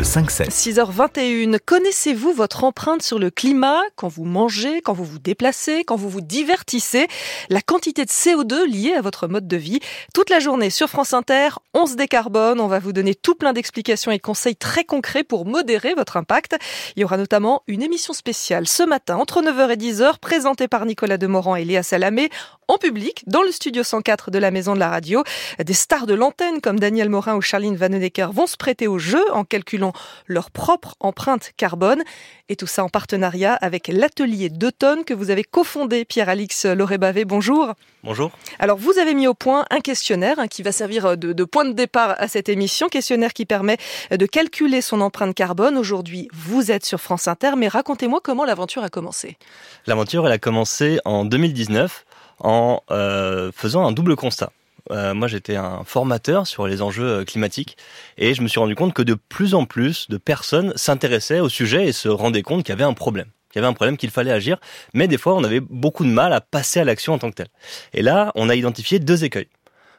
[0.00, 0.48] Le 5-7.
[0.48, 1.58] 6h21.
[1.62, 6.08] Connaissez-vous votre empreinte sur le climat quand vous mangez, quand vous vous déplacez, quand vous
[6.08, 7.06] vous divertissez?
[7.50, 9.80] La quantité de CO2 liée à votre mode de vie.
[10.14, 12.60] Toute la journée sur France Inter, on se décarbone.
[12.60, 16.56] On va vous donner tout plein d'explications et conseils très concrets pour modérer votre impact.
[16.96, 20.86] Il y aura notamment une émission spéciale ce matin entre 9h et 10h présentée par
[20.86, 22.30] Nicolas Demorand et Léa Salamé
[22.68, 25.24] en public dans le studio 104 de la Maison de la Radio.
[25.58, 29.22] Des stars de l'antenne comme Daniel Morin ou Charline Vanhoenacker vont se prêter au jeu
[29.32, 29.89] en calculant
[30.26, 32.02] leur propre empreinte carbone.
[32.48, 37.24] Et tout ça en partenariat avec l'atelier d'automne que vous avez cofondé, Pierre-Alix Lorébavé.
[37.24, 37.74] Bonjour.
[38.02, 38.32] Bonjour.
[38.58, 41.64] Alors, vous avez mis au point un questionnaire hein, qui va servir de, de, point
[41.64, 42.88] de départ à cette émission.
[42.88, 43.76] Questionnaire qui permet
[44.10, 45.76] de calculer son empreinte carbone.
[45.76, 49.36] Aujourd'hui, vous êtes sur France Inter, mais racontez-moi comment l'aventure a commencé.
[49.86, 52.04] L'aventure, elle a commencé en 2019
[52.40, 54.50] en euh, faisant un double constat.
[54.90, 57.76] Euh, moi, j'étais un formateur sur les enjeux euh, climatiques
[58.18, 61.48] et je me suis rendu compte que de plus en plus de personnes s'intéressaient au
[61.48, 63.96] sujet et se rendaient compte qu'il y avait un problème qu'il y avait un problème
[63.96, 64.58] qu'il fallait agir,
[64.94, 67.34] mais des fois on avait beaucoup de mal à passer à l'action en tant que
[67.34, 67.48] tel.
[67.92, 69.48] Et là, on a identifié deux écueils.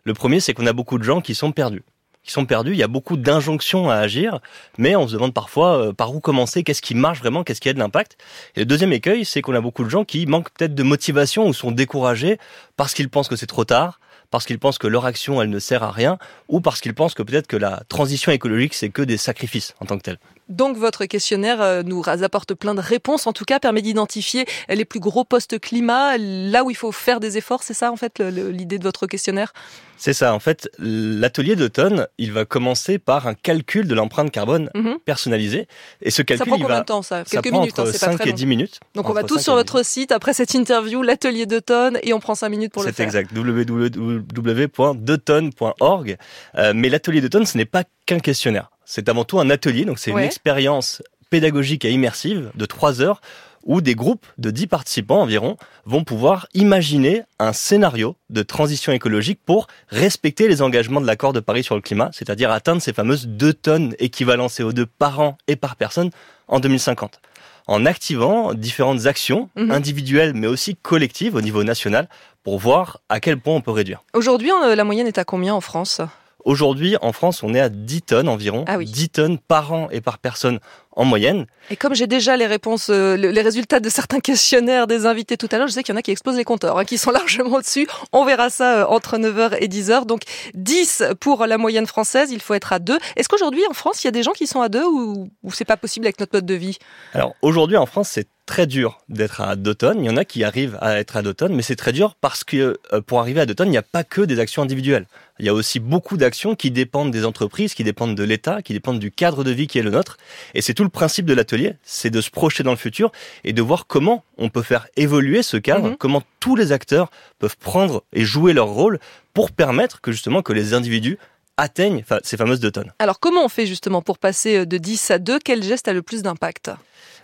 [0.06, 1.84] Le premier, c'est qu'on a beaucoup de gens qui sont perdus
[2.24, 2.72] qui sont perdus.
[2.72, 4.40] Il y a beaucoup d'injonctions à agir,
[4.78, 7.70] mais on se demande parfois euh, par où commencer, qu'est-ce qui marche vraiment, qu'est-ce qui
[7.70, 8.18] a de l'impact.
[8.56, 11.48] Et le deuxième écueil, c'est qu'on a beaucoup de gens qui manquent peut-être de motivation
[11.48, 12.38] ou sont découragés
[12.78, 14.00] parce qu'ils pensent que c'est trop tard,
[14.32, 17.14] parce qu'ils pensent que leur action, elle ne sert à rien, ou parce qu'ils pensent
[17.14, 20.20] que peut-être que la transition écologique, c'est que des sacrifices en tant que tel.
[20.52, 24.86] Donc votre questionnaire euh, nous apporte plein de réponses, en tout cas permet d'identifier les
[24.86, 28.20] plus gros postes climat, là où il faut faire des efforts, c'est ça en fait
[28.20, 29.54] l'idée de votre questionnaire?
[29.98, 34.70] C'est ça, en fait l'atelier d'automne, il va commencer par un calcul de l'empreinte carbone
[34.74, 35.68] mm personnalisée.
[36.02, 37.24] Et ce calcul, ça prend combien de temps ça?
[37.24, 38.80] Quelques minutes, hein, c'est pas très et 10 minutes.
[38.96, 42.36] Donc on va tous sur votre site après cette interview, l'atelier d'automne, et on prend
[42.36, 42.98] 5 minutes pour le faire.
[42.98, 46.18] C'est exact, www.deutone.org.
[46.56, 48.70] Euh, mais l'atelier d'automne, ce n'est pas qu'un questionnaire.
[48.94, 53.22] C'est avant tout un atelier, donc c'est une expérience pédagogique et immersive de trois heures
[53.64, 55.56] où des groupes de 10 participants environ
[55.86, 61.40] vont pouvoir imaginer un scénario de transition écologique pour respecter les engagements de l'accord de
[61.40, 65.56] Paris sur le climat, c'est-à-dire atteindre ces fameuses 2 tonnes équivalent CO2 par an et
[65.56, 66.10] par personne
[66.50, 67.22] en 2050
[67.68, 69.72] en activant différentes actions mhm.
[69.72, 72.10] individuelles mais aussi collectives au niveau national
[72.44, 74.04] pour voir à quel point on peut réduire.
[74.14, 76.02] Aujourd'hui, la moyenne est à combien en France?
[76.46, 80.02] Aujourd'hui, en France, on est à 10 tonnes environ, ah 10 tonnes par an et
[80.02, 80.60] par personne
[80.94, 81.46] en moyenne.
[81.70, 85.48] Et comme j'ai déjà les réponses, euh, les résultats de certains questionnaires des invités tout
[85.52, 87.12] à l'heure, je sais qu'il y en a qui explosent les compteurs, hein, qui sont
[87.22, 87.88] largement au-dessus.
[88.12, 90.06] On verra ça euh, entre 9h et 10h.
[90.06, 92.98] Donc 10 pour la moyenne française, il faut être à 2.
[93.16, 95.52] Est-ce qu'aujourd'hui en France, il y a des gens qui sont à 2 ou, ou
[95.52, 96.78] c'est pas possible avec notre mode de vie?
[97.14, 100.04] Alors aujourd'hui en France, c'est très dur d'être à 2 tonnes.
[100.04, 102.16] Il y en a qui arrivent à être à 2 tonnes, mais c'est très dur
[102.20, 104.62] parce que euh, pour arriver à 2 tonnes, il n'y a pas que des actions
[104.62, 105.06] individuelles.
[105.40, 108.74] Il y a aussi beaucoup d'actions qui dépendent des entreprises, qui dépendent de l'État, qui
[108.74, 110.18] dépendent du cadre de vie qui est le nôtre.
[110.54, 113.14] Et c'est tout le principe de l'atelier, c'est de se projeter dans le futur
[113.46, 115.96] et de voir comment on peut faire évoluer ce cadre, mhm.
[115.96, 119.00] comment tous les acteurs peuvent prendre et jouer leur rôle
[119.34, 121.18] pour permettre que justement que les individus
[121.56, 122.92] atteignent ces fameuses deux tonnes.
[123.00, 125.94] Alors comment on fait justement pour passer euh, de 10 à 2 Quel geste a
[125.94, 126.72] le plus d'impact?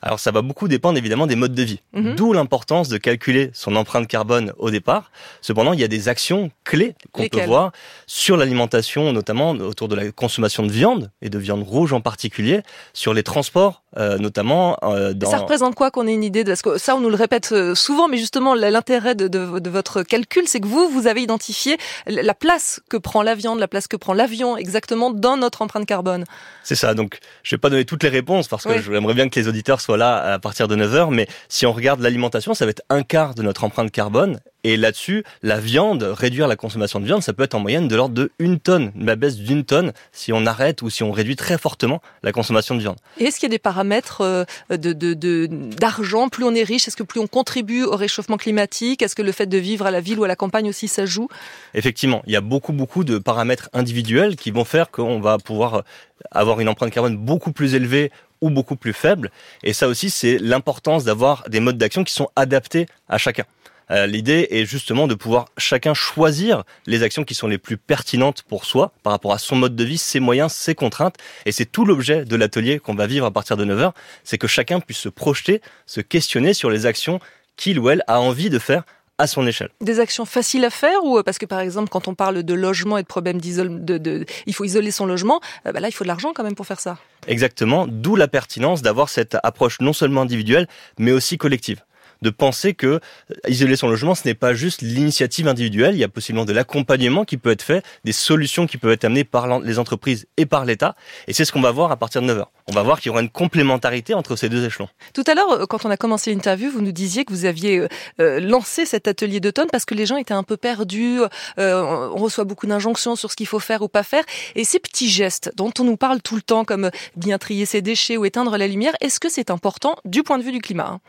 [0.01, 2.15] Alors ça va beaucoup dépendre évidemment des modes de vie, mhm.
[2.15, 5.11] d'où l'importance de calculer son empreinte carbone au départ.
[5.41, 7.71] Cependant, il y a des actions clés qu'on peut voir
[8.05, 12.61] sur l'alimentation, notamment autour de la consommation de viande et de viande rouge en particulier,
[12.93, 14.77] sur les transports euh, notamment.
[14.83, 15.31] Euh, dans...
[15.31, 17.51] Ça représente quoi qu'on ait une idée de parce que ça on nous le répète
[17.51, 21.21] euh, souvent, mais justement l'intérêt de, de, de, votre calcul, c'est que vous vous avez
[21.21, 25.63] identifié la place que prend la viande, la place que prend l'avion exactement dans notre
[25.63, 26.25] empreinte carbone.
[26.63, 26.93] C'est ça.
[26.93, 29.81] Donc je vais pas donner toutes les réponses parce que j'aimerais bien que les auditeurs
[29.87, 33.03] soit là à partir de 9h, mais si on regarde l'alimentation, ça va être un
[33.03, 34.41] quart de notre empreinte carbone.
[34.65, 37.95] Et là-dessus, la viande, réduire la consommation de viande, ça peut être en moyenne de
[37.95, 41.37] l'ordre de une tonne, la baisse d'une tonne, si on arrête ou si on réduit
[41.37, 42.97] très fortement la consommation de viande.
[43.17, 46.27] Et est-ce qu'il y a des paramètres euh, de, d'argent?
[46.27, 49.01] Plus on est riche, est-ce que plus on contribue au réchauffement climatique?
[49.01, 51.05] Est-ce que le fait de vivre à la ville ou à la campagne aussi, ça
[51.05, 51.29] joue?
[51.73, 55.83] Effectivement, il y a beaucoup, beaucoup de paramètres individuels qui vont faire qu'on va pouvoir
[56.31, 58.11] avoir une empreinte carbone beaucoup plus élevée
[58.41, 59.31] ou beaucoup plus faible.
[59.63, 63.45] Et ça aussi, c'est l'importance d'avoir des modes d'action qui sont adaptés à chacun.
[63.89, 68.43] Euh, l'idée est justement de pouvoir chacun choisir les actions qui sont les plus pertinentes
[68.43, 71.15] pour soi par rapport à son mode de vie, ses moyens, ses contraintes.
[71.45, 73.93] Et c'est tout l'objet de l'atelier qu'on va vivre à partir de 9h,
[74.23, 77.19] c'est que chacun puisse se projeter, se questionner sur les actions
[77.55, 78.83] qu'il ou elle a envie de faire
[79.17, 79.69] à son échelle.
[79.81, 82.53] Des actions faciles à faire ou euh, parce que par exemple quand on parle de
[82.53, 85.91] logement et de problèmes d'isolement, de, il faut isoler son logement, euh, bah là il
[85.91, 86.97] faut de l'argent quand même pour faire ça.
[87.27, 90.67] Exactement, d'où la pertinence d'avoir cette approche non seulement individuelle
[90.99, 91.81] mais aussi collective.
[92.21, 92.99] De penser que euh,
[93.47, 97.25] isoler son logement, ce n'est pas juste l'initiative individuelle, il y a possiblement de l'accompagnement
[97.25, 100.65] qui peut être fait, des solutions qui peuvent être amenées par les entreprises et par
[100.65, 100.95] l'État.
[101.27, 102.45] Et c'est ce qu'on va voir à partir de 9h.
[102.67, 104.89] On va voir qu'il y aura une complémentarité entre ces deux échelons.
[105.13, 107.87] Tout à l'heure, euh, quand on a commencé l'interview, vous nous disiez que vous aviez
[108.19, 111.19] euh, lancé cet atelier d'automne parce que les gens étaient un peu perdus,
[111.57, 114.23] on reçoit beaucoup d'injonctions sur ce qu'il faut faire ou pas faire.
[114.55, 117.81] Et ces petits gestes dont on nous parle tout le temps, comme bien trier ses
[117.81, 120.87] déchets ou éteindre la lumière, est-ce que c'est important du point de vue du climat
[120.87, 120.99] hein?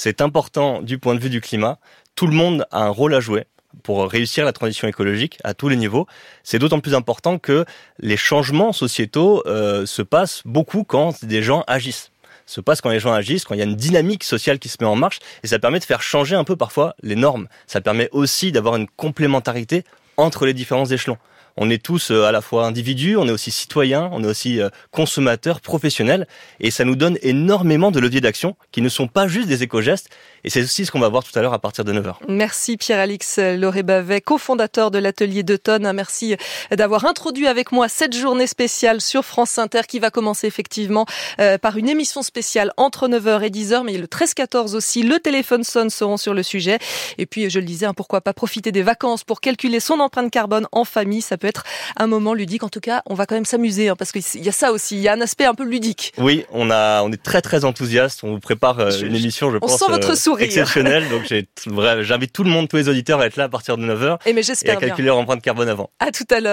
[0.00, 1.80] C'est important du point de vue du climat.
[2.14, 3.46] Tout le monde a un rôle à jouer
[3.82, 6.06] pour réussir la transition écologique à tous les niveaux.
[6.44, 7.64] C'est d'autant plus important que
[7.98, 12.12] les changements sociétaux euh, se passent beaucoup quand des gens agissent
[12.46, 14.78] se passe quand les gens agissent, quand il y a une dynamique sociale qui se
[14.80, 17.46] met en marche, et ça permet de faire changer un peu parfois les normes.
[17.66, 19.84] Ça permet aussi d'avoir une complémentarité
[20.16, 21.18] entre les différents échelons
[21.58, 24.60] on est tous euh, à la fois individus, on est aussi citoyens, on est aussi
[24.60, 26.26] euh, consommateurs, professionnels,
[26.60, 30.08] et ça nous donne énormément de leviers d'action qui ne sont pas juste des éco-gestes,
[30.44, 32.14] et c'est aussi ce qu'on va voir tout à l'heure à partir de 9h.
[32.28, 35.90] Merci Pierre-Alix Loré-Bavet, cofondateur de l'atelier d'automne.
[35.92, 36.36] Merci
[36.70, 41.06] d'avoir introduit avec moi cette journée spéciale sur France Inter qui va commencer effectivement
[41.40, 45.64] euh, par une émission spéciale entre 9h et 10h, mais le 13-14 aussi, le téléphone
[45.64, 46.78] sonne seront sur le sujet.
[47.18, 50.30] Et puis, je le disais, hein, pourquoi pas profiter des vacances pour calculer son empreinte
[50.30, 51.64] carbone en famille, ça peut être
[51.96, 52.62] un moment ludique.
[52.62, 54.96] En tout cas, on va quand même s'amuser hein, parce qu'il y a ça aussi,
[54.96, 56.12] il y a un aspect un peu ludique.
[56.18, 58.20] Oui, on a, on est très très enthousiaste.
[58.24, 60.46] On vous prépare euh, une émission, je on pense, sent votre euh, sourire.
[60.46, 61.04] exceptionnelle.
[61.08, 61.32] donc
[62.02, 64.32] j'invite tout le monde, tous les auditeurs à être là à partir de 9h et,
[64.32, 65.90] mais et à calculer leur empreinte carbone avant.
[65.98, 66.48] À tout à l'heure.